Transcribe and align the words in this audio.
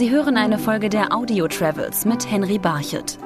Sie 0.00 0.08
hören 0.08 0.38
eine 0.38 0.58
Folge 0.58 0.88
der 0.88 1.14
Audio 1.14 1.46
Travels 1.46 2.06
mit 2.06 2.26
Henry 2.26 2.58
Barchet. 2.58 3.18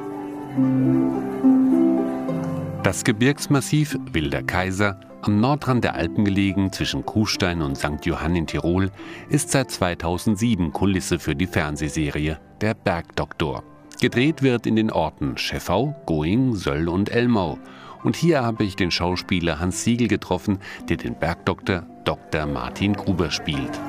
Das 2.83 3.05
Gebirgsmassiv 3.05 3.97
Wilder 4.11 4.43
Kaiser, 4.43 4.99
am 5.23 5.39
Nordrand 5.39 5.85
der 5.85 5.95
Alpen 5.95 6.25
gelegen 6.25 6.73
zwischen 6.73 7.07
Kuhstein 7.07 7.63
und 7.63 7.79
St. 7.79 8.05
Johann 8.05 8.35
in 8.35 8.49
Tirol, 8.49 8.91
ist 9.29 9.53
seit 9.53 9.71
2007 9.71 10.73
Kulisse 10.73 11.21
für 11.21 11.37
die 11.37 11.47
Fernsehserie 11.47 12.41
Der 12.61 12.75
Bergdoktor. 12.75 13.63
Gedreht 14.01 14.43
wird 14.43 14.67
in 14.67 14.75
den 14.75 14.91
Orten 14.91 15.39
Scheffau, 15.39 15.95
Going, 16.07 16.57
Söll 16.57 16.89
und 16.89 17.09
Elmau. 17.09 17.57
Und 18.03 18.17
hier 18.17 18.43
habe 18.43 18.65
ich 18.65 18.75
den 18.75 18.91
Schauspieler 18.91 19.61
Hans 19.61 19.85
Siegel 19.85 20.09
getroffen, 20.09 20.59
der 20.89 20.97
den 20.97 21.15
Bergdoktor 21.15 21.85
Dr. 22.05 22.47
Martin 22.47 22.95
Gruber 22.95 23.31
spielt. 23.31 23.81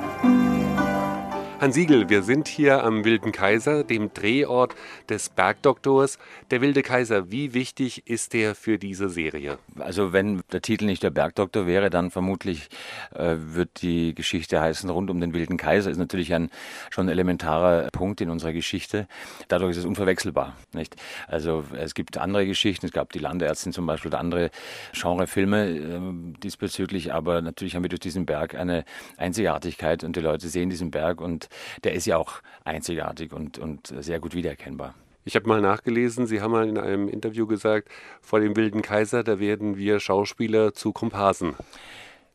Hans 1.61 1.75
Siegel, 1.75 2.09
wir 2.09 2.21
sind 2.21 2.49
hier 2.49 2.83
am 2.83 3.05
Wilden 3.05 3.31
Kaiser, 3.31 3.85
dem 3.85 4.13
Drehort 4.13 4.75
des 5.07 5.29
Bergdoktors. 5.29 6.19
Der 6.51 6.59
Wilde 6.59 6.81
Kaiser, 6.81 7.31
wie 7.31 7.53
wichtig 7.53 8.05
ist 8.07 8.33
der 8.33 8.55
für 8.55 8.77
diese 8.77 9.07
Serie? 9.07 9.57
Also 9.79 10.11
wenn 10.11 10.41
der 10.51 10.61
Titel 10.61 10.83
nicht 10.83 11.01
der 11.01 11.11
Bergdoktor 11.11 11.65
wäre, 11.65 11.89
dann 11.89 12.11
vermutlich 12.11 12.67
äh, 13.13 13.37
wird 13.37 13.81
die 13.81 14.13
Geschichte 14.13 14.59
heißen 14.59 14.89
rund 14.89 15.09
um 15.09 15.21
den 15.21 15.33
Wilden 15.33 15.55
Kaiser. 15.55 15.89
Ist 15.89 15.97
natürlich 15.97 16.33
ein 16.33 16.49
schon 16.89 17.07
elementarer 17.07 17.87
Punkt 17.93 18.19
in 18.19 18.29
unserer 18.29 18.51
Geschichte. 18.51 19.07
Dadurch 19.47 19.71
ist 19.71 19.77
es 19.77 19.85
unverwechselbar. 19.85 20.57
Nicht? 20.73 20.97
Also 21.25 21.63
es 21.79 21.95
gibt 21.95 22.17
andere 22.17 22.45
Geschichten, 22.45 22.85
es 22.85 22.91
gab 22.91 23.13
die 23.13 23.19
Landeärztin 23.19 23.71
zum 23.71 23.85
Beispiel 23.85 24.13
andere 24.13 24.51
Genrefilme 24.91 25.69
äh, 25.69 25.99
diesbezüglich, 26.43 27.13
aber 27.13 27.41
natürlich 27.41 27.75
haben 27.75 27.83
wir 27.83 27.89
durch 27.89 28.01
diesen 28.01 28.25
Berg 28.25 28.55
eine 28.55 28.83
Einzigartigkeit 29.15 30.03
und 30.03 30.17
die 30.17 30.21
Leute 30.21 30.49
sehen 30.49 30.69
diesen 30.69 30.91
Berg 30.91 31.21
und 31.21 31.44
der 31.83 31.93
ist 31.93 32.05
ja 32.05 32.17
auch 32.17 32.41
einzigartig 32.63 33.33
und, 33.33 33.57
und 33.57 33.93
sehr 33.99 34.19
gut 34.19 34.35
wiedererkennbar. 34.35 34.95
Ich 35.27 35.35
habe 35.35 35.47
mal 35.47 35.59
nachgelesen, 35.59 36.27
Sie 36.27 36.39
haben 36.39 36.51
mal 36.51 36.69
in 36.69 36.77
einem 36.77 37.07
Interview 37.07 37.47
gesagt, 37.47 37.89
vor 38.21 38.39
dem 38.39 38.55
Wilden 38.55 38.83
Kaiser, 38.83 39.23
da 39.23 39.39
werden 39.39 39.75
wir 39.75 39.99
Schauspieler 39.99 40.73
zu 40.75 40.93
Komparsen. 40.93 41.55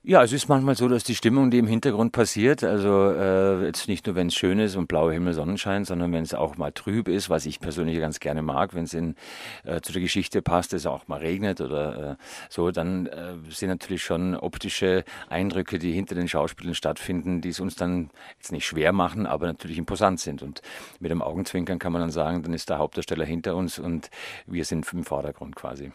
Ja, 0.03 0.23
es 0.25 0.33
ist 0.33 0.49
manchmal 0.49 0.77
so, 0.77 0.89
dass 0.89 1.05
die 1.05 1.15
Stimmung, 1.15 1.51
die 1.51 1.59
im 1.59 1.67
Hintergrund 1.67 2.13
passiert, 2.13 2.65
also 2.65 3.11
äh, 3.11 3.67
jetzt 3.67 3.87
nicht 3.87 4.07
nur, 4.07 4.17
wenn 4.17 4.29
es 4.29 4.35
schön 4.35 4.59
ist 4.59 4.75
und 4.75 4.87
blauer 4.89 5.13
Himmel, 5.13 5.35
Sonnenschein, 5.35 5.85
sondern 5.85 6.11
wenn 6.15 6.23
es 6.23 6.33
auch 6.33 6.57
mal 6.57 6.73
trüb 6.73 7.07
ist, 7.07 7.29
was 7.29 7.45
ich 7.45 7.61
persönlich 7.61 7.99
ganz 7.99 8.19
gerne 8.19 8.41
mag, 8.41 8.73
wenn 8.73 8.85
es 8.85 8.95
äh, 8.95 9.13
zu 9.83 9.93
der 9.93 10.01
Geschichte 10.01 10.41
passt, 10.41 10.73
es 10.73 10.87
auch 10.87 11.07
mal 11.07 11.19
regnet 11.19 11.61
oder 11.61 12.13
äh, 12.13 12.17
so, 12.49 12.71
dann 12.71 13.09
äh, 13.09 13.35
sind 13.51 13.69
natürlich 13.69 14.03
schon 14.03 14.37
optische 14.37 15.05
Eindrücke, 15.29 15.79
die 15.79 15.93
hinter 15.93 16.15
den 16.15 16.29
Schauspielern 16.29 16.75
stattfinden, 16.75 17.43
die 17.43 17.51
es 17.51 17.61
uns 17.61 17.77
dann 17.77 18.09
jetzt 18.39 18.53
nicht 18.53 18.65
schwer 18.65 18.95
machen, 18.95 19.27
aber 19.27 19.49
natürlich 19.49 19.77
imposant 19.77 20.19
sind. 20.19 20.43
Und 20.43 20.63
mit 20.99 21.11
dem 21.11 21.21
Augenzwinkern 21.21 21.79
kann 21.79 21.93
man 21.93 22.01
dann 22.01 22.11
sagen, 22.11 22.43
dann 22.43 22.55
ist 22.55 22.71
der 22.71 22.79
Hauptdarsteller 22.79 23.27
hinter 23.27 23.55
uns 23.55 23.79
und 23.79 24.09
wir 24.47 24.65
sind 24.65 24.91
im 24.95 25.05
Vordergrund 25.05 25.57
quasi. 25.57 25.93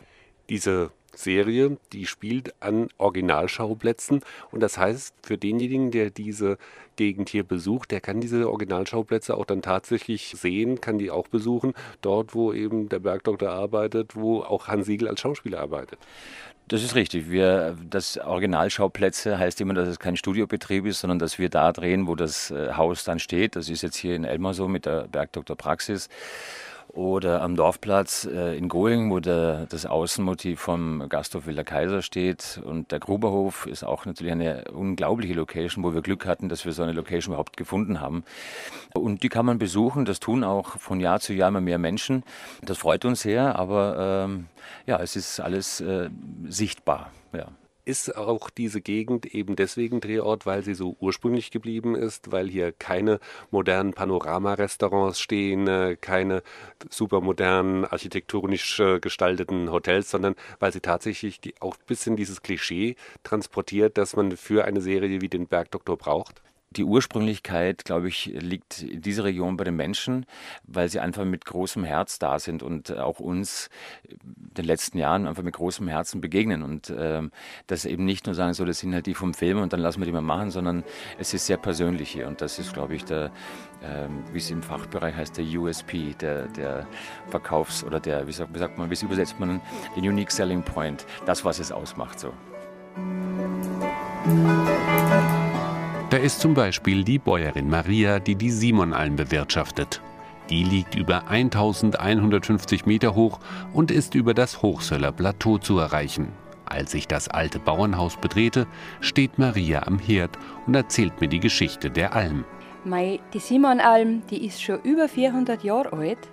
Diese 0.47 0.91
Serie, 1.15 1.77
die 1.93 2.05
spielt 2.05 2.53
an 2.61 2.89
Originalschauplätzen 2.97 4.21
und 4.51 4.59
das 4.61 4.77
heißt, 4.77 5.13
für 5.23 5.37
denjenigen, 5.37 5.91
der 5.91 6.09
diese 6.09 6.57
Gegend 6.95 7.29
hier 7.29 7.43
besucht, 7.43 7.91
der 7.91 8.01
kann 8.01 8.21
diese 8.21 8.49
Originalschauplätze 8.49 9.35
auch 9.35 9.45
dann 9.45 9.61
tatsächlich 9.61 10.33
sehen, 10.37 10.79
kann 10.81 10.97
die 10.97 11.11
auch 11.11 11.27
besuchen, 11.27 11.73
dort, 12.01 12.33
wo 12.33 12.53
eben 12.53 12.89
der 12.89 12.99
Bergdoktor 12.99 13.49
arbeitet, 13.49 14.15
wo 14.15 14.41
auch 14.41 14.67
Hans 14.67 14.85
Siegel 14.85 15.07
als 15.07 15.19
Schauspieler 15.19 15.59
arbeitet. 15.59 15.99
Das 16.67 16.81
ist 16.81 16.95
richtig. 16.95 17.29
Wir, 17.29 17.77
das 17.89 18.17
Originalschauplätze 18.17 19.37
heißt 19.37 19.61
immer, 19.61 19.75
dass 19.75 19.87
es 19.87 19.99
kein 19.99 20.17
Studiobetrieb 20.17 20.85
ist, 20.87 20.99
sondern 20.99 21.19
dass 21.19 21.37
wir 21.37 21.49
da 21.49 21.71
drehen, 21.71 22.07
wo 22.07 22.15
das 22.15 22.49
äh, 22.49 22.73
Haus 22.73 23.03
dann 23.03 23.19
steht. 23.19 23.55
Das 23.55 23.69
ist 23.69 23.83
jetzt 23.83 23.97
hier 23.97 24.15
in 24.15 24.23
Elmar 24.23 24.55
so 24.55 24.67
mit 24.67 24.87
der 24.87 25.07
Bergdoktor 25.07 25.55
Praxis 25.55 26.09
oder 26.95 27.41
am 27.41 27.55
Dorfplatz 27.55 28.25
äh, 28.25 28.57
in 28.57 28.69
Going, 28.69 29.11
wo 29.11 29.19
der, 29.19 29.65
das 29.67 29.85
Außenmotiv 29.85 30.59
vom 30.59 31.07
Gasthof 31.09 31.45
Wilder 31.45 31.65
Kaiser 31.65 32.01
steht. 32.01 32.61
Und 32.63 32.91
der 32.91 32.99
Gruberhof 32.99 33.67
ist 33.67 33.83
auch 33.83 34.05
natürlich 34.05 34.31
eine 34.31 34.65
unglaubliche 34.71 35.33
Location, 35.33 35.83
wo 35.83 35.93
wir 35.93 36.01
Glück 36.01 36.25
hatten, 36.25 36.47
dass 36.47 36.65
wir 36.65 36.71
so 36.71 36.83
eine 36.83 36.93
Location 36.93 37.33
überhaupt 37.33 37.57
gefunden 37.57 37.99
haben. 37.99 38.23
Und 38.93 39.23
die 39.23 39.29
kann 39.29 39.45
man 39.45 39.59
besuchen. 39.59 40.05
Das 40.05 40.19
tun 40.19 40.43
auch 40.43 40.77
von 40.79 40.99
Jahr 40.99 41.19
zu 41.19 41.33
Jahr 41.33 41.49
immer 41.49 41.61
mehr 41.61 41.79
Menschen. 41.79 42.23
Das 42.63 42.77
freut 42.77 43.03
uns 43.03 43.21
sehr, 43.21 43.59
aber 43.59 44.25
ähm, 44.25 44.47
ja, 44.85 44.99
es 45.01 45.15
ist 45.15 45.39
alles 45.41 45.81
äh, 45.81 46.09
sichtbar. 46.47 47.11
Ja 47.33 47.47
ist 47.85 48.15
auch 48.17 48.49
diese 48.49 48.81
Gegend 48.81 49.25
eben 49.27 49.55
deswegen 49.55 50.01
Drehort, 50.01 50.45
weil 50.45 50.63
sie 50.63 50.73
so 50.73 50.97
ursprünglich 50.99 51.51
geblieben 51.51 51.95
ist, 51.95 52.31
weil 52.31 52.49
hier 52.49 52.71
keine 52.71 53.19
modernen 53.51 53.93
Panorama-Restaurants 53.93 55.19
stehen, 55.19 55.67
äh, 55.67 55.95
keine 55.99 56.43
supermodernen, 56.89 57.85
architektonisch 57.85 58.79
äh, 58.79 58.99
gestalteten 58.99 59.71
Hotels, 59.71 60.09
sondern 60.09 60.35
weil 60.59 60.73
sie 60.73 60.81
tatsächlich 60.81 61.39
auch 61.59 61.75
ein 61.75 61.85
bisschen 61.87 62.15
dieses 62.15 62.41
Klischee 62.41 62.95
transportiert, 63.23 63.97
das 63.97 64.15
man 64.15 64.35
für 64.35 64.65
eine 64.65 64.81
Serie 64.81 65.21
wie 65.21 65.29
den 65.29 65.47
Bergdoktor 65.47 65.97
braucht? 65.97 66.41
Die 66.77 66.83
Ursprünglichkeit, 66.83 67.85
glaube 67.85 68.07
ich, 68.07 68.25
liegt 68.25 68.81
in 68.81 69.01
dieser 69.01 69.23
Region 69.23 69.57
bei 69.57 69.63
den 69.63 69.75
Menschen, 69.75 70.25
weil 70.63 70.89
sie 70.89 70.99
einfach 70.99 71.25
mit 71.25 71.45
großem 71.45 71.83
Herz 71.83 72.19
da 72.19 72.39
sind 72.39 72.63
und 72.63 72.95
auch 72.97 73.19
uns 73.19 73.69
in 74.09 74.53
den 74.55 74.65
letzten 74.65 74.97
Jahren 74.97 75.27
einfach 75.27 75.43
mit 75.43 75.55
großem 75.55 75.87
Herzen 75.87 76.21
begegnen 76.21 76.63
und 76.63 76.93
ähm, 76.97 77.31
das 77.67 77.85
eben 77.85 78.05
nicht 78.05 78.25
nur 78.25 78.35
sagen, 78.35 78.53
so 78.53 78.65
das 78.65 78.79
sind 78.79 78.93
halt 78.93 79.05
die 79.05 79.13
vom 79.13 79.33
Film 79.33 79.59
und 79.59 79.73
dann 79.73 79.79
lassen 79.79 79.99
wir 79.99 80.05
die 80.05 80.11
mal 80.11 80.21
machen, 80.21 80.51
sondern 80.51 80.83
es 81.17 81.33
ist 81.33 81.45
sehr 81.45 81.57
persönlich 81.57 82.09
hier 82.09 82.27
und 82.27 82.41
das 82.41 82.59
ist, 82.59 82.73
glaube 82.73 82.95
ich, 82.95 83.05
der, 83.05 83.31
ähm, 83.83 84.23
wie 84.31 84.37
es 84.39 84.51
im 84.51 84.63
Fachbereich 84.63 85.15
heißt, 85.15 85.37
der 85.37 85.45
USP, 85.45 86.15
der, 86.19 86.47
der 86.47 86.87
Verkaufs- 87.27 87.83
oder 87.83 87.99
der, 87.99 88.27
wie 88.27 88.31
sagt, 88.31 88.53
wie 88.53 88.59
sagt 88.59 88.77
man, 88.77 88.89
wie 88.89 89.05
übersetzt 89.05 89.39
man, 89.39 89.61
den 89.95 90.07
Unique 90.07 90.31
Selling 90.31 90.63
Point, 90.63 91.05
das, 91.25 91.45
was 91.45 91.59
es 91.59 91.71
ausmacht 91.71 92.19
so. 92.19 92.33
Da 96.15 96.21
ist 96.21 96.39
zum 96.39 96.53
Beispiel 96.53 97.03
die 97.03 97.19
Bäuerin 97.19 97.69
Maria, 97.69 98.19
die 98.19 98.35
die 98.35 98.49
Simonalm 98.49 99.17
bewirtschaftet. 99.17 100.01
Die 100.49 100.63
liegt 100.63 100.95
über 100.95 101.27
1150 101.27 102.85
Meter 102.85 103.15
hoch 103.15 103.41
und 103.73 103.91
ist 103.91 104.15
über 104.15 104.33
das 104.33 104.61
Hochsöller 104.61 105.11
Plateau 105.11 105.57
zu 105.57 105.77
erreichen. 105.77 106.31
Als 106.63 106.93
ich 106.93 107.09
das 107.09 107.27
alte 107.27 107.59
Bauernhaus 107.59 108.15
betrete, 108.15 108.65
steht 109.01 109.37
Maria 109.37 109.83
am 109.87 109.99
Herd 109.99 110.39
und 110.65 110.75
erzählt 110.75 111.19
mir 111.19 111.27
die 111.27 111.41
Geschichte 111.41 111.91
der 111.91 112.15
Alm. 112.15 112.45
Mei, 112.85 113.19
die 113.33 113.39
Simonalm, 113.39 114.25
die 114.27 114.45
ist 114.45 114.63
schon 114.63 114.79
über 114.83 115.09
400 115.09 115.65
Jahre 115.65 115.91
alt. 115.91 116.29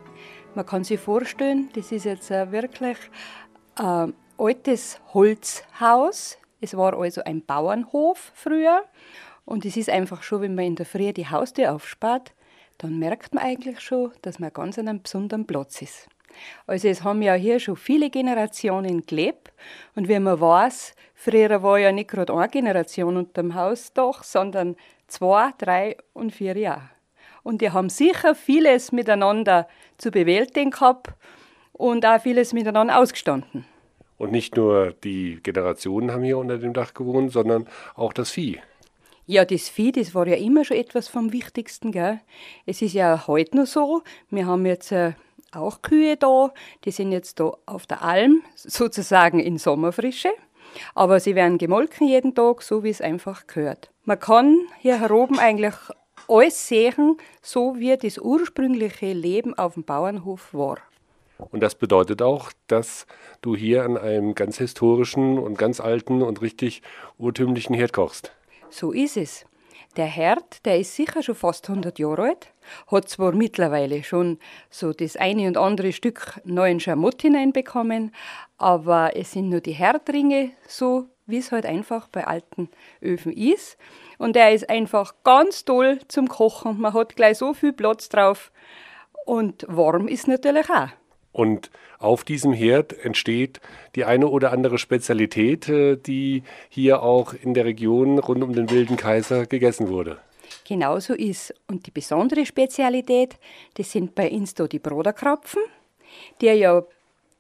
Man 0.54 0.64
kann 0.64 0.84
sich 0.84 1.00
vorstellen, 1.00 1.70
das 1.74 1.90
ist 1.90 2.04
jetzt 2.04 2.30
wirklich 2.30 2.98
ein 3.74 4.14
altes 4.38 5.00
Holzhaus. 5.12 6.38
Es 6.60 6.76
war 6.76 6.96
also 6.96 7.24
ein 7.24 7.44
Bauernhof 7.44 8.30
früher. 8.32 8.84
Und 9.44 9.64
es 9.64 9.76
ist 9.76 9.90
einfach 9.90 10.22
schon, 10.22 10.42
wenn 10.42 10.54
man 10.54 10.64
in 10.64 10.76
der 10.76 10.86
Früh 10.86 11.12
die 11.12 11.28
Haustür 11.28 11.74
aufspart, 11.74 12.32
dann 12.78 12.98
merkt 12.98 13.34
man 13.34 13.44
eigentlich 13.44 13.80
schon, 13.80 14.12
dass 14.22 14.38
man 14.38 14.52
ganz 14.52 14.78
an 14.78 14.88
einem 14.88 15.02
besonderen 15.02 15.46
Platz 15.46 15.82
ist. 15.82 16.08
Also 16.66 16.88
es 16.88 17.04
haben 17.04 17.22
ja 17.22 17.34
hier 17.34 17.60
schon 17.60 17.76
viele 17.76 18.10
Generationen 18.10 19.04
gelebt 19.04 19.52
und 19.94 20.08
wie 20.08 20.18
man 20.18 20.40
weiß, 20.40 20.94
früher 21.14 21.62
war 21.62 21.78
ja 21.78 21.92
nicht 21.92 22.10
gerade 22.10 22.32
eine 22.32 22.48
Generation 22.48 23.16
unter 23.16 23.42
dem 23.42 23.54
Haus 23.54 23.92
doch, 23.92 24.22
sondern 24.22 24.76
zwei, 25.08 25.50
drei 25.58 25.96
und 26.14 26.32
vier 26.32 26.56
Jahre. 26.56 26.88
Und 27.42 27.60
die 27.60 27.70
haben 27.70 27.88
sicher 27.88 28.34
vieles 28.34 28.92
miteinander 28.92 29.68
zu 29.98 30.10
bewältigen 30.10 30.70
gehabt 30.70 31.12
und 31.72 32.06
auch 32.06 32.20
vieles 32.20 32.52
miteinander 32.52 32.98
ausgestanden. 32.98 33.66
Und 34.16 34.30
nicht 34.30 34.56
nur 34.56 34.92
die 34.92 35.40
Generationen 35.42 36.12
haben 36.12 36.22
hier 36.22 36.38
unter 36.38 36.58
dem 36.58 36.72
Dach 36.72 36.94
gewohnt, 36.94 37.32
sondern 37.32 37.66
auch 37.94 38.12
das 38.12 38.30
Vieh. 38.30 38.60
Ja, 39.26 39.44
das 39.44 39.68
Vieh, 39.68 39.92
das 39.92 40.16
war 40.16 40.26
ja 40.26 40.34
immer 40.34 40.64
schon 40.64 40.76
etwas 40.76 41.06
vom 41.06 41.32
Wichtigsten. 41.32 41.92
Gell? 41.92 42.20
Es 42.66 42.82
ist 42.82 42.92
ja 42.92 43.28
heute 43.28 43.56
noch 43.56 43.66
so, 43.66 44.02
wir 44.30 44.46
haben 44.46 44.66
jetzt 44.66 44.90
äh, 44.90 45.12
auch 45.52 45.80
Kühe 45.80 46.16
da, 46.16 46.52
die 46.84 46.90
sind 46.90 47.12
jetzt 47.12 47.38
da 47.38 47.52
auf 47.64 47.86
der 47.86 48.02
Alm, 48.02 48.42
sozusagen 48.56 49.38
in 49.38 49.58
Sommerfrische. 49.58 50.30
Aber 50.94 51.20
sie 51.20 51.36
werden 51.36 51.58
gemolken 51.58 52.08
jeden 52.08 52.34
Tag, 52.34 52.62
so 52.62 52.82
wie 52.82 52.90
es 52.90 53.00
einfach 53.00 53.46
gehört. 53.46 53.90
Man 54.04 54.18
kann 54.18 54.58
hier 54.80 54.98
heroben 54.98 55.38
eigentlich 55.38 55.74
alles 56.28 56.66
sehen, 56.66 57.16
so 57.42 57.78
wie 57.78 57.96
das 57.96 58.18
ursprüngliche 58.18 59.12
Leben 59.12 59.54
auf 59.56 59.74
dem 59.74 59.84
Bauernhof 59.84 60.52
war. 60.52 60.78
Und 61.50 61.62
das 61.62 61.74
bedeutet 61.76 62.22
auch, 62.22 62.50
dass 62.66 63.06
du 63.40 63.54
hier 63.54 63.84
an 63.84 63.96
einem 63.96 64.34
ganz 64.34 64.58
historischen 64.58 65.38
und 65.38 65.58
ganz 65.58 65.80
alten 65.80 66.22
und 66.22 66.40
richtig 66.40 66.82
urtümlichen 67.18 67.74
Herd 67.74 67.92
kochst. 67.92 68.32
So 68.72 68.90
ist 68.90 69.18
es. 69.18 69.44
Der 69.98 70.06
Herd, 70.06 70.64
der 70.64 70.80
ist 70.80 70.96
sicher 70.96 71.22
schon 71.22 71.34
fast 71.34 71.68
100 71.68 71.98
Jahre 71.98 72.22
alt, 72.22 72.52
hat 72.90 73.10
zwar 73.10 73.32
mittlerweile 73.32 74.02
schon 74.02 74.38
so 74.70 74.94
das 74.94 75.18
eine 75.18 75.46
und 75.46 75.58
andere 75.58 75.92
Stück 75.92 76.40
neuen 76.44 76.80
Schamott 76.80 77.20
hineinbekommen, 77.20 78.14
aber 78.56 79.14
es 79.14 79.32
sind 79.32 79.50
nur 79.50 79.60
die 79.60 79.72
Herdringe 79.72 80.52
so, 80.66 81.04
wie 81.26 81.36
es 81.36 81.52
halt 81.52 81.66
einfach 81.66 82.08
bei 82.08 82.26
alten 82.26 82.70
Öfen 83.02 83.32
ist. 83.32 83.76
Und 84.16 84.36
er 84.36 84.54
ist 84.54 84.70
einfach 84.70 85.16
ganz 85.22 85.66
toll 85.66 85.98
zum 86.08 86.28
Kochen. 86.28 86.80
Man 86.80 86.94
hat 86.94 87.14
gleich 87.14 87.36
so 87.36 87.52
viel 87.52 87.74
Platz 87.74 88.08
drauf. 88.08 88.52
Und 89.26 89.66
warm 89.68 90.08
ist 90.08 90.28
natürlich 90.28 90.70
auch. 90.70 90.88
Und 91.32 91.70
auf 91.98 92.24
diesem 92.24 92.52
Herd 92.52 92.92
entsteht 93.04 93.60
die 93.94 94.04
eine 94.04 94.28
oder 94.28 94.52
andere 94.52 94.78
Spezialität, 94.78 95.68
äh, 95.68 95.96
die 95.96 96.42
hier 96.68 97.02
auch 97.02 97.32
in 97.32 97.54
der 97.54 97.64
Region 97.64 98.18
rund 98.18 98.42
um 98.42 98.52
den 98.52 98.70
Wilden 98.70 98.96
Kaiser 98.96 99.46
gegessen 99.46 99.88
wurde. 99.88 100.18
Genauso 100.66 101.14
ist. 101.14 101.54
Und 101.68 101.86
die 101.86 101.90
besondere 101.90 102.46
Spezialität, 102.46 103.36
das 103.74 103.92
sind 103.92 104.14
bei 104.14 104.30
uns 104.30 104.54
da 104.54 104.66
die 104.66 104.78
Broderkrapfen, 104.78 105.62
die 106.40 106.46
ja 106.46 106.82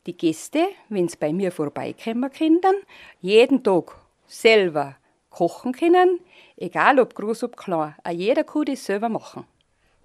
die 0.06 0.16
Gäste, 0.16 0.66
wenn 0.88 1.08
sie 1.08 1.16
bei 1.18 1.32
mir 1.32 1.52
vorbeikommen 1.52 2.30
können, 2.30 2.74
jeden 3.20 3.62
Tag 3.62 3.94
selber 4.26 4.96
kochen 5.30 5.72
können, 5.72 6.20
egal 6.56 6.98
ob 6.98 7.14
groß, 7.14 7.44
ob 7.44 7.56
klein. 7.56 7.94
Auch 8.02 8.10
jeder 8.10 8.44
kann 8.44 8.64
das 8.64 8.84
selber 8.84 9.08
machen. 9.08 9.44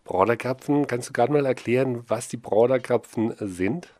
Broderkrapfen, 0.07 0.87
kannst 0.87 1.09
du 1.09 1.13
gerade 1.13 1.33
mal 1.33 1.45
erklären, 1.45 2.03
was 2.07 2.29
die 2.29 2.37
Broderkrapfen 2.37 3.35
sind? 3.39 3.93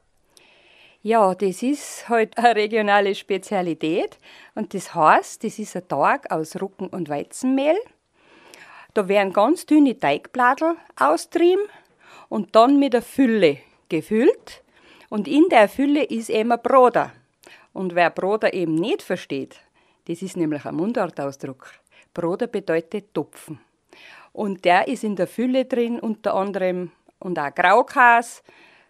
Ja, 1.04 1.36
das 1.36 1.62
ist 1.62 2.09
halt 2.09 2.38
eine 2.38 2.56
regionale 2.56 3.13
Spezialität 3.13 4.18
und 4.56 4.74
das 4.74 4.95
heißt, 4.95 5.44
das 5.44 5.59
ist 5.59 5.75
ein 5.75 5.88
Tag 5.88 6.31
aus 6.31 6.59
Roggen- 6.59 6.88
und 6.88 7.09
Weizenmehl. 7.09 7.77
Da 8.94 9.07
werden 9.07 9.31
ganz 9.31 9.65
dünne 9.65 9.98
Teigbladel 9.98 10.75
austrieben 10.95 11.65
und 12.30 12.56
dann 12.56 12.80
mit 12.80 12.94
der 12.94 13.01
Fülle 13.01 13.57
gefüllt. 13.89 14.63
Und 15.10 15.27
in 15.27 15.45
der 15.50 15.69
Fülle 15.69 16.03
ist 16.03 16.30
eben 16.30 16.51
ein 16.51 16.62
Broder. 16.62 17.12
Und 17.74 17.95
wer 17.95 18.10
Broder 18.10 18.53
eben 18.53 18.75
nicht 18.75 19.01
versteht, 19.01 19.60
das 20.07 20.21
ist 20.21 20.36
nämlich 20.36 20.65
ein 20.65 20.75
Mundartausdruck. 20.75 21.71
Broder 22.13 22.48
bedeutet 22.48 23.13
Topfen. 23.13 23.60
Und 24.34 24.66
der 24.66 24.88
ist 24.88 25.04
in 25.04 25.16
der 25.16 25.28
Fülle 25.28 25.66
drin, 25.66 26.00
unter 26.00 26.36
anderem 26.36 26.92
und 27.20 27.40
auch 27.40 27.54
Graukas, 27.54 28.44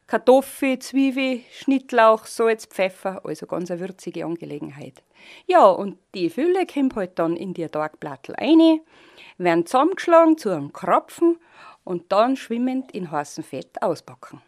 Kartoffel, 0.07 0.79
Zwiebel, 0.79 1.41
Schnittlauch, 1.51 2.25
Salz, 2.25 2.65
Pfeffer, 2.65 3.21
also 3.25 3.45
ganz 3.45 3.69
eine 3.71 3.79
würzige 3.79 4.25
Angelegenheit. 4.25 5.03
Ja, 5.45 5.65
und 5.65 5.97
die 6.15 6.29
Fülle 6.29 6.65
kommt 6.65 6.95
halt 6.95 7.19
dann 7.19 7.35
in 7.35 7.53
die 7.53 7.67
Tagplattel 7.67 8.35
rein, 8.35 8.81
werden 9.37 9.65
zusammengeschlagen 9.65 10.37
zu 10.37 10.49
einem 10.49 10.71
Krapfen 10.71 11.37
und 11.83 12.11
dann 12.11 12.35
schwimmend 12.35 12.91
in 12.91 13.11
heißem 13.11 13.43
Fett 13.43 13.81
ausbacken. 13.81 14.41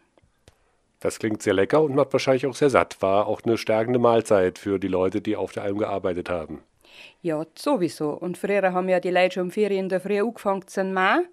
Das 1.02 1.20
klingt 1.20 1.42
sehr 1.42 1.54
lecker 1.54 1.82
und 1.82 1.96
macht 1.96 2.12
wahrscheinlich 2.12 2.46
auch 2.46 2.56
sehr 2.56 2.70
satt. 2.70 3.02
War 3.02 3.28
auch 3.28 3.42
eine 3.44 3.58
stärkende 3.58 4.00
Mahlzeit 4.00 4.60
für 4.60 4.80
die 4.80 4.90
Leute, 4.90 5.22
die 5.22 5.36
auf 5.36 5.54
der 5.54 5.64
Alm 5.64 5.78
gearbeitet 5.78 6.30
haben. 6.30 6.62
Ja, 7.22 7.46
sowieso. 7.58 8.12
Und 8.12 8.38
früher 8.38 8.74
haben 8.74 8.90
ja 8.90 9.00
die 9.00 9.12
Leute 9.12 9.36
schon 9.36 9.44
um 9.44 9.52
vier 9.52 9.72
in 9.72 9.90
der 9.90 10.00
Früh 10.00 10.22
angefangen 10.22 10.68
zu 10.68 10.84
machen. 10.84 11.28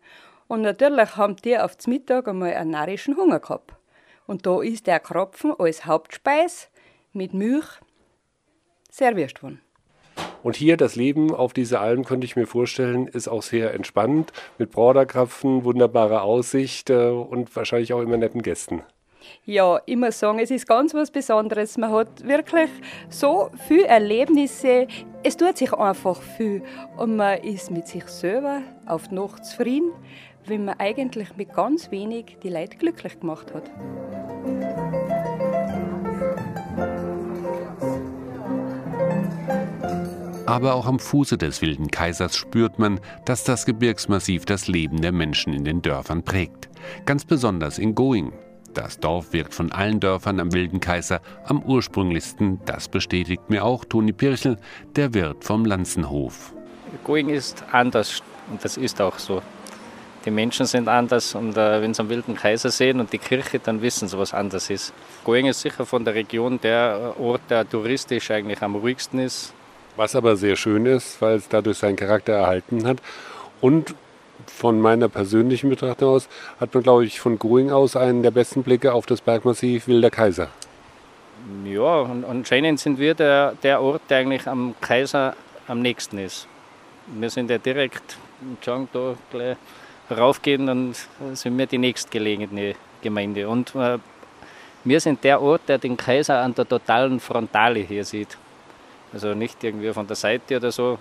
Und 0.49 0.63
natürlich 0.63 1.17
haben 1.17 1.37
die 1.37 1.59
auf 1.59 1.77
das 1.77 1.87
Mittag 1.87 2.29
einmal 2.29 2.55
einen 2.55 2.71
narrischen 2.71 3.17
Hunger 3.17 3.41
gehabt. 3.41 3.73
Und 4.27 4.47
da 4.47 4.61
ist 4.61 4.87
der 4.87 5.01
Kropfen 5.01 5.55
als 5.59 5.87
Hauptspeis 5.87 6.69
mit 7.13 7.35
Milch 7.35 7.67
serviert 8.91 9.43
worden. 9.43 9.61
Und 10.43 10.57
hier 10.57 10.77
das 10.77 10.95
Leben 10.95 11.35
auf 11.35 11.53
dieser 11.53 11.81
Alm, 11.81 12.05
könnte 12.05 12.25
ich 12.25 12.37
mir 12.37 12.47
vorstellen, 12.47 13.09
ist 13.09 13.29
auch 13.29 13.43
sehr 13.43 13.75
entspannt, 13.75 14.33
mit 14.59 14.71
Broderkrapfen, 14.71 15.65
wunderbare 15.65 16.23
Aussicht 16.23 16.91
äh, 16.91 17.09
und 17.09 17.55
wahrscheinlich 17.57 17.93
auch 17.93 18.01
immer 18.01 18.17
netten 18.17 18.43
Gästen. 18.43 18.83
Ja, 19.45 19.79
immer 19.87 20.13
sagen, 20.13 20.39
es 20.39 20.51
ist 20.51 20.67
ganz 20.67 20.95
was 20.95 21.11
Besonderes. 21.11 21.79
Man 21.79 21.93
hat 21.93 22.27
wirklich 22.27 22.71
so 23.09 23.51
viele 23.69 23.87
Erlebnisse. 23.87 24.87
Es 25.23 25.37
tut 25.37 25.57
sich 25.57 25.73
einfach 25.73 26.21
viel. 26.21 26.63
Und 26.97 27.17
man 27.17 27.39
ist 27.39 27.71
mit 27.71 27.87
sich 27.87 28.07
selber 28.07 28.63
auf 28.87 29.09
die 29.09 29.15
Nacht 29.15 29.45
zufrieden, 29.45 29.93
wenn 30.47 30.65
man 30.65 30.79
eigentlich 30.79 31.37
mit 31.37 31.53
ganz 31.53 31.91
wenig 31.91 32.37
die 32.43 32.51
Leute 32.51 32.77
glücklich 32.77 33.19
gemacht 33.21 33.53
hat. 33.55 33.71
Aber 40.47 40.75
auch 40.75 40.87
am 40.87 41.01
Fuße 41.01 41.37
des 41.37 41.61
wilden 41.61 41.91
Kaisers 41.91 42.37
spürt 42.37 42.79
man, 42.79 43.01
dass 43.25 43.43
das 43.43 43.67
Gebirgsmassiv 43.67 44.45
das 44.45 44.69
Leben 44.69 45.01
der 45.03 45.11
Menschen 45.13 45.53
in 45.53 45.65
den 45.65 45.83
Dörfern 45.83 46.23
prägt. 46.23 46.69
Ganz 47.05 47.25
besonders 47.25 47.79
in 47.79 47.97
Going. 47.97 48.33
Das 48.77 49.01
Dorf 49.01 49.33
wirkt 49.33 49.55
von 49.55 49.73
allen 49.73 50.01
Dörfern 50.01 50.39
am 50.39 50.53
wilden 50.53 50.81
Kaiser 50.81 51.23
am 51.47 51.63
ursprünglichsten. 51.63 52.61
Das 52.67 52.89
bestätigt 52.89 53.49
mir 53.49 53.65
auch 53.65 53.87
Toni 53.87 54.13
Pirchel, 54.13 54.59
der 54.97 55.15
Wirt 55.15 55.45
vom 55.45 55.65
Lanzenhof. 55.65 56.53
Going 57.03 57.31
ist 57.31 57.65
anders 57.73 58.21
und 58.51 58.63
das 58.63 58.77
ist 58.77 59.01
auch 59.01 59.19
so. 59.19 59.41
Die 60.27 60.31
Menschen 60.31 60.67
sind 60.67 60.89
anders 60.89 61.35
und 61.35 61.57
äh, 61.57 61.81
wenn 61.81 61.95
sie 61.95 62.03
am 62.03 62.11
Wilden 62.11 62.35
Kaiser 62.35 62.71
sehen 62.71 63.01
und 63.01 63.15
die 63.15 63.19
Kirche, 63.19 63.61
dann 63.61 63.81
wissen 63.81 64.09
sie, 64.09 64.19
was 64.19 64.35
anders 64.35 64.69
ist. 64.69 64.93
Going 65.25 65.47
ist 65.47 65.63
sicher 65.63 65.87
von 65.87 66.05
der 66.05 66.15
Region 66.15 66.61
der 66.61 67.15
Ort, 67.19 67.41
der 67.49 67.67
touristisch 67.67 68.31
eigentlich 68.31 68.61
am 68.61 68.75
ruhigsten 68.75 69.21
ist. 69.21 69.55
Was 69.97 70.15
aber 70.15 70.37
sehr 70.37 70.57
schön 70.57 70.85
ist, 70.85 71.23
weil 71.23 71.37
es 71.37 71.49
dadurch 71.49 71.79
seinen 71.79 71.97
Charakter 71.97 72.35
erhalten 72.35 72.87
hat. 72.87 72.99
Und 73.63 73.95
von 74.47 74.81
meiner 74.81 75.09
persönlichen 75.09 75.71
Betrachtung 75.71 76.09
aus 76.09 76.29
hat 76.61 76.75
man, 76.75 76.83
glaube 76.83 77.05
ich, 77.05 77.21
von 77.21 77.39
Going 77.39 77.71
aus 77.71 77.97
einen 77.97 78.23
der 78.23 78.31
besten 78.31 78.63
Blicke 78.63 78.93
auf 78.93 79.07
das 79.07 79.21
Bergmassiv 79.21 79.89
Wilder 79.89 80.11
Kaiser. 80.11 80.49
Ja, 81.65 82.01
und 82.01 82.25
anscheinend 82.25 82.81
sind 82.81 82.99
wir 82.99 83.15
der, 83.15 83.53
der 83.63 83.81
Ort, 83.81 84.03
der 84.09 84.19
eigentlich 84.19 84.47
am 84.47 84.75
Kaiser 84.81 85.35
am 85.69 85.81
nächsten 85.81 86.19
ist. 86.19 86.47
Wir 87.07 87.31
sind 87.31 87.51
ja 87.51 87.59
direkt 87.59 88.17
im 88.41 88.61
Chang 88.61 88.89
da 88.93 89.15
gleich 89.31 89.57
raufgehen, 90.11 90.67
dann 90.67 90.95
sind 91.35 91.57
wir 91.57 91.67
die 91.67 91.79
nächstgelegene 91.79 92.75
Gemeinde. 93.03 93.49
Und 93.49 93.75
äh, 93.75 93.99
wir 94.85 95.01
sind 95.01 95.23
der 95.25 95.41
Ort, 95.41 95.63
der 95.69 95.79
den 95.79 95.97
Kaiser 95.97 96.41
an 96.41 96.55
der 96.55 96.69
totalen 96.69 97.21
Frontale 97.21 97.81
hier 97.81 98.05
sieht. 98.05 98.37
Also 99.13 99.35
nicht 99.35 99.63
irgendwie 99.63 99.93
von 99.93 100.07
der 100.07 100.17
Seite 100.17 100.57
oder 100.57 100.73
so. 100.73 100.99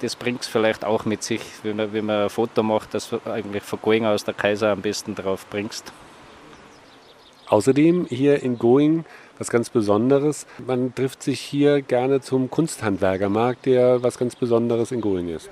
Das 0.00 0.16
bringt 0.16 0.42
es 0.42 0.48
vielleicht 0.48 0.84
auch 0.84 1.04
mit 1.04 1.22
sich, 1.22 1.42
wenn 1.62 1.76
man, 1.76 1.92
wenn 1.92 2.06
man 2.06 2.24
ein 2.24 2.30
Foto 2.30 2.62
macht, 2.62 2.94
dass 2.94 3.10
du 3.10 3.20
eigentlich 3.26 3.62
von 3.62 3.80
Going 3.82 4.06
aus 4.06 4.24
der 4.24 4.34
Kaiser 4.34 4.70
am 4.70 4.80
besten 4.80 5.14
drauf 5.14 5.46
bringst. 5.48 5.92
Außerdem 7.48 8.06
hier 8.08 8.42
in 8.42 8.58
Going 8.58 9.04
was 9.38 9.50
ganz 9.50 9.70
Besonderes. 9.70 10.46
Man 10.66 10.94
trifft 10.94 11.22
sich 11.22 11.40
hier 11.40 11.82
gerne 11.82 12.20
zum 12.20 12.50
Kunsthandwerkermarkt, 12.50 13.66
der 13.66 14.02
was 14.02 14.18
ganz 14.18 14.36
Besonderes 14.36 14.92
in 14.92 15.00
Going 15.00 15.28
ist 15.28 15.50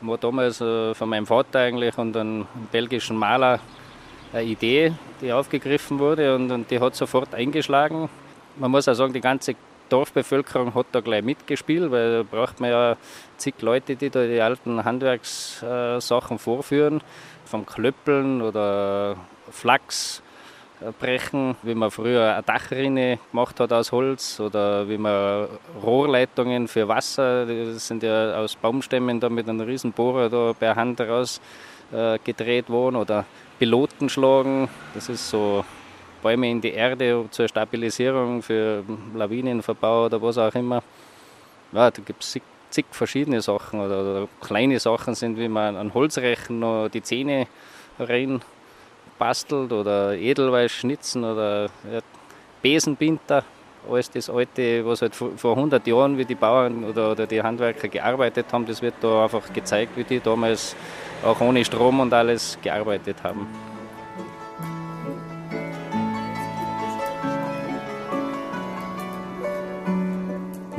war 0.00 0.18
damals 0.18 0.60
äh, 0.60 0.94
von 0.94 1.08
meinem 1.08 1.26
Vater 1.26 1.60
eigentlich 1.60 1.96
und 1.98 2.16
einem 2.16 2.46
belgischen 2.72 3.16
Maler 3.16 3.60
eine 4.32 4.44
Idee, 4.44 4.92
die 5.20 5.32
aufgegriffen 5.32 5.98
wurde 5.98 6.34
und, 6.34 6.50
und 6.50 6.70
die 6.70 6.80
hat 6.80 6.94
sofort 6.94 7.34
eingeschlagen. 7.34 8.08
Man 8.56 8.70
muss 8.70 8.88
auch 8.88 8.94
sagen, 8.94 9.12
die 9.12 9.20
ganze 9.20 9.54
Dorfbevölkerung 9.90 10.74
hat 10.74 10.86
da 10.92 11.00
gleich 11.00 11.22
mitgespielt, 11.22 11.90
weil 11.90 12.18
da 12.18 12.22
braucht 12.22 12.60
man 12.60 12.70
ja 12.70 12.96
zig 13.36 13.54
Leute, 13.60 13.96
die 13.96 14.10
da 14.10 14.26
die 14.26 14.40
alten 14.40 14.84
Handwerkssachen 14.84 16.38
vorführen, 16.38 17.02
vom 17.44 17.66
Klöppeln 17.66 18.40
oder 18.42 19.16
Flachs 19.50 20.22
brechen, 20.98 21.56
wie 21.62 21.74
man 21.74 21.90
früher 21.90 22.34
eine 22.34 22.42
Dachrinne 22.42 23.18
gemacht 23.30 23.60
hat 23.60 23.72
aus 23.72 23.92
Holz 23.92 24.40
oder 24.40 24.88
wie 24.88 24.96
man 24.96 25.48
Rohrleitungen 25.82 26.68
für 26.68 26.88
Wasser, 26.88 27.46
das 27.46 27.86
sind 27.86 28.02
ja 28.02 28.36
aus 28.36 28.56
Baumstämmen 28.56 29.20
da 29.20 29.28
mit 29.28 29.48
einem 29.48 29.60
riesen 29.60 29.92
Bohrer 29.92 30.30
da 30.30 30.54
per 30.58 30.76
Hand 30.76 31.00
raus 31.00 31.40
äh, 31.92 32.18
gedreht 32.24 32.70
worden 32.70 32.96
oder 32.96 33.26
Piloten 33.58 34.08
schlagen, 34.08 34.68
das 34.94 35.08
ist 35.08 35.28
so 35.28 35.64
Bäume 36.22 36.50
in 36.50 36.60
die 36.60 36.72
Erde 36.72 37.26
zur 37.30 37.48
Stabilisierung 37.48 38.42
für 38.42 38.84
Lawinenverbau 39.14 40.06
oder 40.06 40.20
was 40.20 40.38
auch 40.38 40.54
immer. 40.54 40.82
Ja, 41.72 41.90
da 41.90 42.02
gibt 42.02 42.22
es 42.22 42.38
zig, 42.70 42.86
verschiedene 42.90 43.40
Sachen 43.40 43.80
oder, 43.80 44.00
oder, 44.00 44.28
kleine 44.40 44.78
Sachen 44.78 45.14
sind, 45.14 45.38
wie 45.38 45.48
man 45.48 45.76
an 45.76 45.94
Holzrechen 45.94 46.60
noch 46.60 46.88
die 46.88 47.02
Zähne 47.02 47.46
rein 47.98 48.40
bastelt 49.18 49.72
oder 49.72 50.14
Edelweiß 50.14 50.72
schnitzen 50.72 51.24
oder 51.24 51.64
ja, 51.92 52.00
Besenbinter, 52.62 53.44
alles 53.88 54.10
das 54.10 54.30
alte, 54.30 54.84
was 54.84 55.02
halt 55.02 55.14
vor 55.14 55.56
100 55.56 55.86
Jahren, 55.86 56.18
wie 56.18 56.24
die 56.24 56.34
Bauern 56.34 56.84
oder, 56.84 57.12
oder 57.12 57.26
die 57.26 57.42
Handwerker 57.42 57.88
gearbeitet 57.88 58.46
haben, 58.52 58.66
das 58.66 58.82
wird 58.82 58.94
da 59.00 59.24
einfach 59.24 59.52
gezeigt, 59.52 59.96
wie 59.96 60.04
die 60.04 60.20
damals 60.20 60.74
auch 61.24 61.40
ohne 61.40 61.64
Strom 61.64 62.00
und 62.00 62.12
alles 62.12 62.58
gearbeitet 62.62 63.16
haben. 63.22 63.69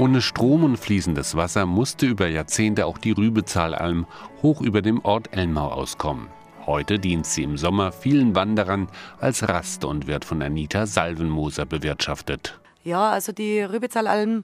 Ohne 0.02 0.24
Strom 0.24 0.64
und 0.64 0.78
fließendes 0.78 1.36
Wasser 1.36 1.68
musste 1.68 2.08
über 2.08 2.28
Jahrzehnte 2.28 2.88
auch 2.88 2.98
die 2.98 3.12
Rübezahlalm 3.12 4.08
hoch 4.42 4.60
über 4.60 4.82
dem 4.82 5.06
Ort 5.06 5.38
Elmau 5.38 5.68
auskommen. 5.68 6.28
Heute 6.66 6.98
dient 6.98 7.28
sie 7.28 7.44
im 7.44 7.56
Sommer 7.56 7.92
vielen 7.92 8.34
Wanderern 8.34 8.88
als 9.20 9.48
Rast 9.48 9.86
und 9.86 10.08
wird 10.08 10.26
von 10.26 10.42
Anita 10.42 10.88
Salvenmoser 10.88 11.68
bewirtschaftet. 11.68 12.60
Ja, 12.84 13.12
also 13.12 13.32
die 13.32 13.62
Rübezahlalm 13.62 14.44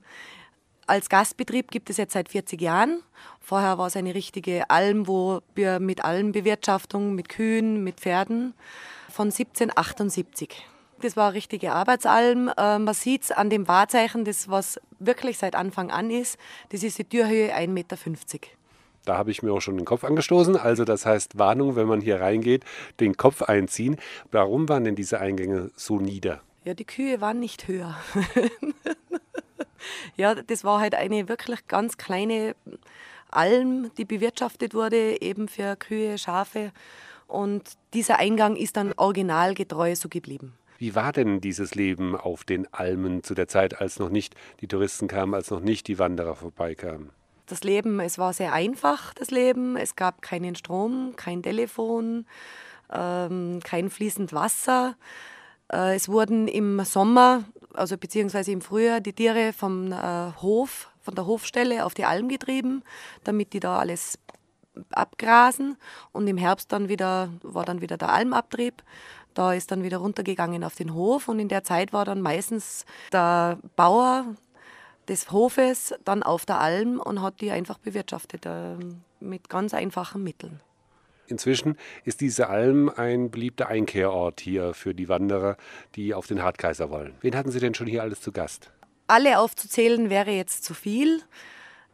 als 0.86 1.10
Gastbetrieb 1.10 1.72
gibt 1.72 1.90
es 1.90 1.98
jetzt 1.98 2.14
seit 2.14 2.30
40 2.30 2.62
Jahren. 2.62 3.00
Vorher 3.40 3.80
war 3.80 3.88
es 3.88 3.96
eine 3.96 4.14
richtige 4.14 4.70
Alm, 4.70 5.08
wo 5.08 5.42
wir 5.56 5.80
mit 5.80 6.06
Almbewirtschaftung, 6.06 7.16
mit 7.16 7.30
Kühen, 7.30 7.84
mit 7.84 8.00
Pferden 8.00 8.54
von 9.10 9.30
1778. 9.30 10.68
Das 11.02 11.16
war 11.16 11.28
eine 11.28 11.36
richtige 11.36 11.74
Arbeitsalm. 11.74 12.50
Äh, 12.58 12.80
man 12.80 12.94
sieht 12.94 13.26
es 13.26 13.32
an 13.32 13.50
dem 13.50 13.68
Wahrzeichen, 13.68 14.26
das 14.26 14.50
was 14.50 14.80
wirklich 15.00 15.38
seit 15.38 15.56
Anfang 15.56 15.92
an 15.92 16.10
ist. 16.10 16.38
Das 16.70 16.84
ist 16.84 16.98
die 16.98 17.04
Türhöhe 17.04 17.54
1,50 17.54 17.68
Meter. 17.70 17.98
Da 19.06 19.18
habe 19.18 19.32
ich 19.32 19.42
mir 19.42 19.54
auch 19.54 19.62
schon 19.62 19.78
den 19.78 19.86
Kopf 19.86 20.04
angestoßen. 20.04 20.58
Also 20.58 20.84
das 20.84 21.06
heißt 21.06 21.38
Warnung, 21.38 21.76
wenn 21.76 21.88
man 21.88 22.02
hier 22.02 22.20
reingeht, 22.20 22.66
den 23.00 23.16
Kopf 23.16 23.42
einziehen. 23.42 23.98
Warum 24.32 24.68
waren 24.68 24.84
denn 24.84 24.96
diese 24.96 25.20
Eingänge 25.20 25.72
so 25.76 26.00
nieder? 26.00 26.42
Ja, 26.66 26.74
die 26.74 26.84
Kühe 26.84 27.22
waren 27.22 27.40
nicht 27.40 27.70
höher. 27.70 27.96
ja, 30.18 30.36
das 30.36 30.66
war 30.66 30.82
halt 30.82 30.96
eine 30.96 31.30
wirklich 31.30 31.68
ganz 31.68 31.98
kleine 31.98 32.56
Alm, 33.32 33.92
die 33.98 34.04
bewirtschaftet 34.04 34.74
wurde, 34.74 35.22
eben 35.22 35.48
für 35.48 35.78
Kühe, 35.78 36.18
Schafe. 36.18 36.74
Und 37.28 37.64
dieser 37.94 38.20
Eingang 38.20 38.56
ist 38.56 38.76
dann 38.76 38.94
originalgetreu 38.98 39.96
so 39.96 40.10
geblieben. 40.10 40.54
Wie 40.78 40.96
war 40.96 41.12
denn 41.12 41.42
dieses 41.42 41.76
Leben 41.76 42.16
auf 42.16 42.44
den 42.44 42.72
Almen 42.74 43.24
zu 43.24 43.34
der 43.34 43.48
Zeit, 43.48 43.82
als 43.82 44.00
noch 44.00 44.10
nicht 44.10 44.36
die 44.62 44.68
Touristen 44.68 45.08
kamen, 45.08 45.34
als 45.34 45.50
noch 45.50 45.60
nicht 45.60 45.88
die 45.88 46.00
Wanderer 46.00 46.36
vorbeikamen? 46.36 47.10
Das 47.48 47.64
Leben, 47.64 48.00
es 48.00 48.18
war 48.18 48.34
sehr 48.34 48.54
einfach, 48.54 49.14
das 49.14 49.32
Leben. 49.32 49.78
Es 49.78 49.96
gab 49.96 50.22
keinen 50.22 50.56
Strom, 50.56 51.14
kein 51.16 51.42
Telefon, 51.42 52.26
ähm, 52.92 53.62
kein 53.64 53.90
fließend 53.90 54.34
Wasser. 54.34 54.96
Äh, 55.72 55.96
es 55.96 56.10
wurden 56.10 56.48
im 56.48 56.84
Sommer, 56.84 57.46
also 57.74 57.98
beziehungsweise 57.98 58.52
im 58.52 58.62
Frühjahr, 58.62 59.00
die 59.00 59.14
Tiere 59.14 59.54
vom 59.54 59.92
äh, 59.92 60.32
Hof, 60.42 60.92
von 61.02 61.16
der 61.16 61.26
Hofstelle 61.26 61.86
auf 61.86 61.94
die 61.94 62.06
Alm 62.06 62.28
getrieben, 62.28 62.84
damit 63.24 63.54
die 63.54 63.62
da 63.62 63.80
alles 63.80 64.20
abgrasen. 64.92 65.78
Und 66.12 66.28
im 66.28 66.38
Herbst 66.38 66.72
dann 66.72 66.90
wieder, 66.90 67.30
war 67.42 67.66
dann 67.66 67.82
wieder 67.82 67.98
der 67.98 68.12
Almabtrieb. 68.12 68.84
Da 69.38 69.54
ist 69.54 69.70
dann 69.70 69.84
wieder 69.84 69.98
runtergegangen 70.00 70.64
auf 70.64 70.74
den 70.74 70.96
Hof 70.96 71.28
und 71.28 71.38
in 71.38 71.48
der 71.48 71.64
Zeit 71.64 71.94
war 71.94 72.06
dann 72.06 72.22
meistens 72.22 72.86
der 73.14 73.60
Bauer 73.76 74.26
des 75.08 75.32
Hofes 75.32 75.94
dann 76.04 76.24
auf 76.24 76.48
der 76.48 76.60
Alm 76.60 77.00
und 77.00 77.22
hat 77.22 77.40
die 77.40 77.52
einfach 77.52 77.78
bewirtschaftet 77.78 78.48
äh, 78.48 78.78
mit 79.20 79.48
ganz 79.48 79.76
einfachen 79.76 80.24
Mitteln. 80.24 80.60
Inzwischen 81.28 81.78
ist 82.04 82.22
diese 82.22 82.50
Alm 82.50 82.90
ein 82.90 83.30
beliebter 83.30 83.68
Einkehrort 83.68 84.42
hier 84.42 84.74
für 84.74 84.96
die 84.96 85.08
Wanderer, 85.08 85.58
die 85.94 86.16
auf 86.16 86.26
den 86.26 86.42
Hartkaiser 86.42 86.90
wollen. 86.90 87.14
Wen 87.22 87.36
hatten 87.36 87.52
Sie 87.52 87.60
denn 87.60 87.76
schon 87.76 87.86
hier 87.86 88.02
alles 88.02 88.22
zu 88.22 88.32
Gast? 88.32 88.72
Alle 89.06 89.38
aufzuzählen 89.38 90.10
wäre 90.10 90.32
jetzt 90.32 90.64
zu 90.64 90.74
viel. 90.74 91.22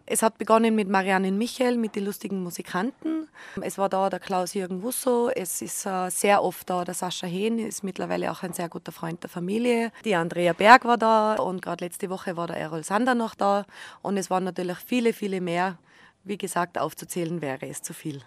Es 0.05 0.21
hat 0.21 0.37
begonnen 0.37 0.75
mit 0.75 0.89
Marianne 0.89 1.31
Michael, 1.31 1.77
mit 1.77 1.95
den 1.95 2.03
lustigen 2.03 2.43
Musikanten. 2.43 3.29
Es 3.61 3.77
war 3.77 3.87
da 3.87 4.09
der 4.09 4.19
Klaus-Jürgen 4.19 4.83
Wusso. 4.83 5.29
Es 5.29 5.61
ist 5.61 5.85
äh, 5.85 6.09
sehr 6.09 6.43
oft 6.43 6.69
da 6.69 6.83
der 6.83 6.93
Sascha 6.93 7.25
Hehn, 7.25 7.57
ist 7.57 7.85
mittlerweile 7.85 8.29
auch 8.29 8.43
ein 8.43 8.51
sehr 8.51 8.67
guter 8.67 8.91
Freund 8.91 9.23
der 9.23 9.29
Familie. 9.29 9.93
Die 10.03 10.15
Andrea 10.15 10.51
Berg 10.51 10.83
war 10.83 10.97
da 10.97 11.35
und 11.35 11.61
gerade 11.61 11.85
letzte 11.85 12.09
Woche 12.09 12.35
war 12.35 12.47
der 12.47 12.57
Errol 12.57 12.83
Sander 12.83 13.15
noch 13.15 13.33
da. 13.33 13.65
Und 14.01 14.17
es 14.17 14.29
waren 14.29 14.43
natürlich 14.43 14.77
viele, 14.85 15.13
viele 15.13 15.39
mehr. 15.39 15.77
Wie 16.25 16.37
gesagt, 16.37 16.77
aufzuzählen 16.77 17.41
wäre 17.41 17.65
es 17.67 17.81
zu 17.81 17.93
viel. 17.93 18.21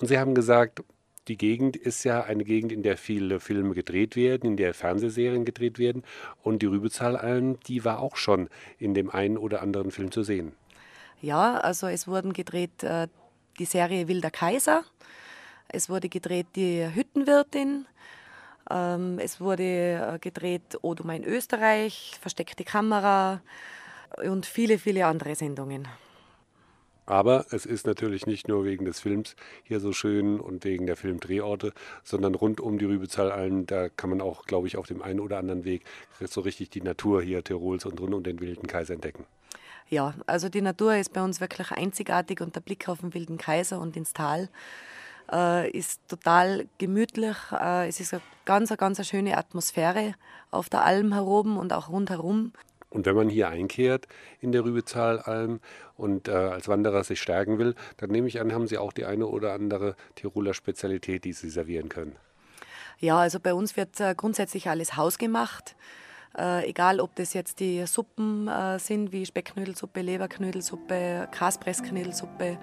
Und 0.00 0.08
Sie 0.08 0.18
haben 0.18 0.34
gesagt, 0.34 0.82
die 1.28 1.38
Gegend 1.38 1.76
ist 1.76 2.02
ja 2.02 2.24
eine 2.24 2.42
Gegend, 2.42 2.72
in 2.72 2.82
der 2.82 2.96
viele 2.96 3.38
Filme 3.38 3.74
gedreht 3.74 4.16
werden, 4.16 4.50
in 4.50 4.56
der 4.56 4.74
Fernsehserien 4.74 5.44
gedreht 5.44 5.78
werden. 5.78 6.02
Und 6.42 6.62
die 6.62 6.66
Rübezahlalm, 6.66 7.60
die 7.68 7.84
war 7.84 8.00
auch 8.00 8.16
schon 8.16 8.48
in 8.78 8.94
dem 8.94 9.10
einen 9.10 9.38
oder 9.38 9.62
anderen 9.62 9.92
Film 9.92 10.10
zu 10.10 10.24
sehen. 10.24 10.52
Ja, 11.22 11.56
also 11.58 11.86
es 11.86 12.08
wurden 12.08 12.32
gedreht 12.32 12.82
äh, 12.82 13.06
die 13.58 13.64
Serie 13.64 14.08
Wilder 14.08 14.32
Kaiser, 14.32 14.84
es 15.68 15.88
wurde 15.88 16.08
gedreht 16.08 16.48
die 16.56 16.84
Hüttenwirtin, 16.92 17.86
ähm, 18.68 19.20
es 19.20 19.40
wurde 19.40 19.62
äh, 20.14 20.18
gedreht 20.20 20.78
O 20.82 20.94
du 20.94 21.04
mein 21.04 21.22
Österreich, 21.22 22.18
Versteckte 22.20 22.64
Kamera 22.64 23.40
und 24.24 24.46
viele, 24.46 24.78
viele 24.78 25.06
andere 25.06 25.36
Sendungen. 25.36 25.86
Aber 27.06 27.46
es 27.50 27.66
ist 27.66 27.86
natürlich 27.86 28.26
nicht 28.26 28.48
nur 28.48 28.64
wegen 28.64 28.84
des 28.84 29.00
Films 29.00 29.36
hier 29.62 29.78
so 29.78 29.92
schön 29.92 30.40
und 30.40 30.64
wegen 30.64 30.86
der 30.86 30.96
Filmdrehorte, 30.96 31.72
sondern 32.02 32.34
rund 32.34 32.60
um 32.60 32.78
die 32.78 32.84
Rübezahlalm, 32.84 33.66
da 33.66 33.88
kann 33.88 34.10
man 34.10 34.20
auch, 34.20 34.44
glaube 34.46 34.66
ich, 34.66 34.76
auf 34.76 34.86
dem 34.86 35.02
einen 35.02 35.20
oder 35.20 35.38
anderen 35.38 35.64
Weg 35.64 35.82
so 36.20 36.40
richtig 36.40 36.70
die 36.70 36.80
Natur 36.80 37.22
hier 37.22 37.44
Tirols 37.44 37.84
und 37.86 38.00
rund 38.00 38.14
um 38.14 38.22
den 38.22 38.40
Wilden 38.40 38.66
Kaiser 38.66 38.94
entdecken. 38.94 39.24
Ja, 39.88 40.14
also 40.26 40.48
die 40.48 40.62
Natur 40.62 40.96
ist 40.96 41.12
bei 41.12 41.22
uns 41.22 41.40
wirklich 41.40 41.70
einzigartig 41.70 42.40
und 42.40 42.56
der 42.56 42.60
Blick 42.60 42.88
auf 42.88 43.00
den 43.00 43.14
Wilden 43.14 43.38
Kaiser 43.38 43.78
und 43.80 43.96
ins 43.96 44.12
Tal 44.12 44.48
äh, 45.30 45.70
ist 45.70 46.00
total 46.08 46.66
gemütlich. 46.78 47.36
Äh, 47.52 47.88
es 47.88 48.00
ist 48.00 48.14
eine 48.14 48.22
ganz, 48.44 48.70
eine 48.70 48.78
ganz 48.78 49.06
schöne 49.06 49.36
Atmosphäre 49.36 50.14
auf 50.50 50.68
der 50.68 50.84
Alm 50.84 51.12
heroben 51.12 51.56
und 51.56 51.72
auch 51.72 51.88
rundherum. 51.88 52.52
Und 52.90 53.06
wenn 53.06 53.16
man 53.16 53.30
hier 53.30 53.48
einkehrt 53.48 54.06
in 54.40 54.52
der 54.52 54.64
Rübezahlalm 54.64 55.60
und 55.96 56.28
äh, 56.28 56.32
als 56.32 56.68
Wanderer 56.68 57.04
sich 57.04 57.22
stärken 57.22 57.58
will, 57.58 57.74
dann 57.96 58.10
nehme 58.10 58.28
ich 58.28 58.40
an, 58.40 58.52
haben 58.52 58.66
Sie 58.66 58.76
auch 58.76 58.92
die 58.92 59.06
eine 59.06 59.26
oder 59.26 59.54
andere 59.54 59.96
Tiroler 60.14 60.52
Spezialität, 60.52 61.24
die 61.24 61.32
Sie 61.32 61.48
servieren 61.48 61.88
können. 61.88 62.16
Ja, 62.98 63.18
also 63.18 63.40
bei 63.40 63.54
uns 63.54 63.76
wird 63.76 63.98
äh, 63.98 64.14
grundsätzlich 64.14 64.68
alles 64.68 64.96
hausgemacht. 64.96 65.74
Äh, 66.36 66.68
egal, 66.70 67.00
ob 67.00 67.14
das 67.16 67.34
jetzt 67.34 67.60
die 67.60 67.84
Suppen 67.86 68.48
äh, 68.48 68.78
sind, 68.78 69.12
wie 69.12 69.26
Speckknödelsuppe, 69.26 70.00
Leberknödelsuppe, 70.00 71.28
Kaspressknödelsuppe, 71.30 72.58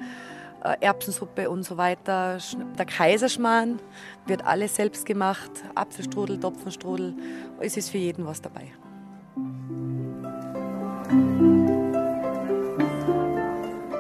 äh, 0.64 0.76
Erbsensuppe 0.82 1.50
und 1.50 1.64
so 1.64 1.78
weiter. 1.78 2.40
Der 2.78 2.86
Kaiserschmarrn 2.86 3.80
wird 4.26 4.46
alles 4.46 4.76
selbst 4.76 5.06
gemacht. 5.06 5.52
Apfelstrudel, 5.76 6.40
Topfenstrudel. 6.40 7.14
Es 7.60 7.78
ist 7.78 7.90
für 7.90 8.00
jeden 8.00 8.26
was 8.26 8.42
dabei. 8.42 8.72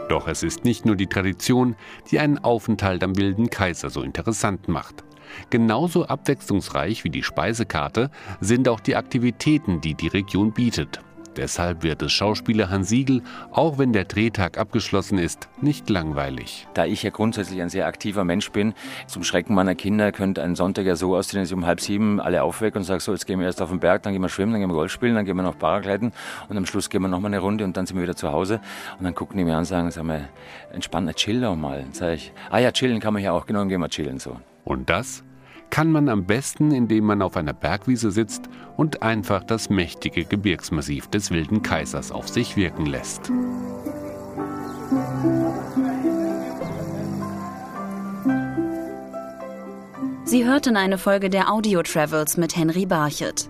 Doch 0.09 0.27
es 0.27 0.41
ist 0.41 0.65
nicht 0.65 0.85
nur 0.85 0.95
die 0.95 1.05
Tradition, 1.05 1.75
die 2.09 2.17
einen 2.17 2.39
Aufenthalt 2.39 3.03
am 3.03 3.15
Wilden 3.17 3.51
Kaiser 3.51 3.91
so 3.91 4.01
interessant 4.01 4.67
macht. 4.67 5.03
Genauso 5.49 6.05
abwechslungsreich 6.05 7.03
wie 7.03 7.09
die 7.09 7.23
Speisekarte 7.23 8.09
sind 8.39 8.67
auch 8.69 8.79
die 8.79 8.95
Aktivitäten, 8.95 9.81
die 9.81 9.95
die 9.95 10.07
Region 10.07 10.53
bietet. 10.53 10.99
Deshalb 11.39 11.83
wird 11.83 12.01
es 12.01 12.11
Schauspieler 12.11 12.69
Hans 12.69 12.89
Siegel, 12.89 13.21
auch 13.51 13.77
wenn 13.77 13.93
der 13.93 14.03
Drehtag 14.03 14.57
abgeschlossen 14.57 15.17
ist, 15.17 15.47
nicht 15.61 15.89
langweilig. 15.89 16.67
Da 16.73 16.85
ich 16.85 17.03
ja 17.03 17.11
grundsätzlich 17.11 17.61
ein 17.61 17.69
sehr 17.69 17.85
aktiver 17.85 18.25
Mensch 18.25 18.51
bin, 18.51 18.73
zum 19.07 19.23
Schrecken 19.23 19.53
meiner 19.53 19.73
Kinder 19.73 20.11
könnte 20.11 20.41
ein 20.43 20.55
Sonntag 20.55 20.85
ja 20.85 20.97
so 20.97 21.15
aussehen, 21.15 21.39
dass 21.39 21.49
ich 21.49 21.55
um 21.55 21.65
halb 21.65 21.79
sieben 21.79 22.19
alle 22.19 22.43
aufwecke 22.43 22.77
und 22.77 22.83
sage, 22.83 22.99
so, 22.99 23.13
jetzt 23.13 23.25
gehen 23.25 23.39
wir 23.39 23.45
erst 23.45 23.61
auf 23.61 23.69
den 23.69 23.79
Berg, 23.79 24.03
dann 24.03 24.11
gehen 24.11 24.21
wir 24.21 24.27
schwimmen, 24.27 24.51
dann 24.51 24.61
gehen 24.61 24.69
wir 24.69 24.75
Golf 24.75 24.91
spielen, 24.91 25.15
dann 25.15 25.23
gehen 25.23 25.37
wir 25.37 25.43
noch 25.43 25.57
Paragleiten 25.57 26.11
und 26.49 26.57
am 26.57 26.65
Schluss 26.65 26.89
gehen 26.89 27.01
wir 27.01 27.07
noch 27.07 27.19
mal 27.19 27.27
eine 27.27 27.39
Runde 27.39 27.63
und 27.63 27.77
dann 27.77 27.85
sind 27.85 27.95
wir 27.95 28.03
wieder 28.03 28.17
zu 28.17 28.31
Hause 28.31 28.59
und 28.97 29.05
dann 29.05 29.15
gucken 29.15 29.37
die 29.37 29.45
mir 29.45 29.53
an 29.53 29.59
und 29.59 29.65
sagen, 29.65 29.91
sag 29.91 30.03
mal, 30.03 30.27
entspannt, 30.73 31.15
chill 31.15 31.39
doch 31.41 31.55
mal. 31.55 31.81
Dann 31.81 31.93
sage 31.93 32.15
ich, 32.15 32.33
ah 32.49 32.57
ja, 32.59 32.71
chillen 32.71 32.99
kann 32.99 33.13
man 33.13 33.23
ja 33.23 33.31
auch, 33.31 33.45
genau, 33.45 33.59
dann 33.59 33.69
gehen 33.69 33.79
wir 33.79 33.89
chillen 33.89 34.19
so. 34.19 34.37
Und 34.69 34.89
das 34.89 35.23
kann 35.71 35.91
man 35.91 36.09
am 36.09 36.25
besten, 36.25 36.71
indem 36.71 37.05
man 37.05 37.23
auf 37.23 37.35
einer 37.37 37.53
Bergwiese 37.53 38.11
sitzt 38.11 38.43
und 38.77 39.01
einfach 39.01 39.43
das 39.43 39.69
mächtige 39.69 40.25
Gebirgsmassiv 40.25 41.07
des 41.07 41.31
Wilden 41.31 41.63
Kaisers 41.63 42.11
auf 42.11 42.29
sich 42.29 42.55
wirken 42.55 42.85
lässt. 42.85 43.31
Sie 50.23 50.45
hörten 50.45 50.77
eine 50.77 50.99
Folge 50.99 51.31
der 51.31 51.51
Audio 51.51 51.81
Travels 51.81 52.37
mit 52.37 52.55
Henry 52.55 52.85
Barchet. 52.85 53.49